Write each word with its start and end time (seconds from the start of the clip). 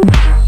Música 0.00 0.41